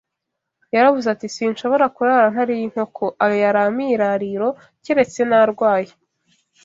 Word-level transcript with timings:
Yaravuze 0.75 1.07
ati 1.11 1.27
sinshobora 1.35 1.85
kurara 1.95 2.27
ntariye 2.33 2.61
inkoko 2.67 3.03
ayoyari 3.23 3.59
amirariro 3.67 4.47
keretse 4.83 5.21
narwaye 5.29 5.91